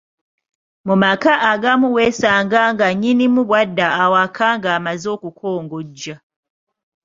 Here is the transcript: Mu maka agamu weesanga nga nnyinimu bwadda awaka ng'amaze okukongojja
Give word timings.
Mu 0.87 0.95
maka 1.03 1.33
agamu 1.51 1.87
weesanga 1.95 2.61
nga 2.73 2.87
nnyinimu 2.93 3.41
bwadda 3.49 3.87
awaka 4.03 4.45
ng'amaze 4.57 5.07
okukongojja 5.15 6.15